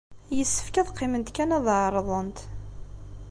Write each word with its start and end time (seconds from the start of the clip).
Yessefk 0.37 0.75
ad 0.77 0.89
qqiment 0.91 1.33
kan 1.35 1.55
ad 1.57 1.67
ɛerrḍent. 1.81 2.39